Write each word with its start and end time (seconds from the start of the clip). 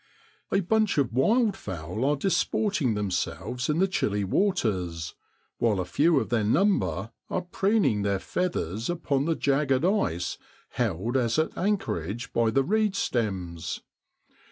A 0.51 0.61
bunch 0.61 0.97
of 0.97 1.11
wildfowl 1.11 2.03
are 2.03 2.15
disporting 2.15 2.95
themselves 2.95 3.69
in 3.69 3.77
the 3.77 3.87
chilly 3.87 4.23
waters, 4.23 5.13
while 5.59 5.79
a 5.79 5.85
few 5.85 6.19
of 6.19 6.29
their 6.29 6.43
number 6.43 7.11
are 7.29 7.43
preening 7.43 8.01
their 8.01 8.17
feathers 8.17 8.89
upon 8.89 9.25
the 9.25 9.35
jagged 9.35 9.85
ice 9.85 10.39
held 10.69 11.15
as 11.15 11.37
at 11.37 11.55
anchorage 11.55 12.33
by 12.33 12.49
the 12.49 12.63
reed 12.63 12.95
stems. 12.95 13.81